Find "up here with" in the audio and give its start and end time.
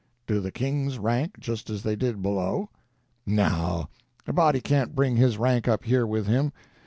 5.67-6.25